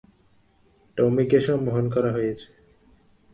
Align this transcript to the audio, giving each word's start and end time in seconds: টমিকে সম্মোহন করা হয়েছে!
টমিকে 0.97 1.39
সম্মোহন 1.41 1.85
করা 1.89 2.09
হয়েছে! 2.11 2.47